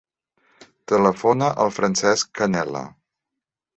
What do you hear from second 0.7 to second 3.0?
Telefona al Francesc Canela.